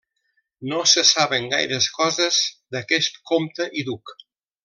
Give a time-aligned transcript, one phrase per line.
[0.69, 2.41] No se saben gaires coses
[2.77, 4.17] d'aquest comte i duc.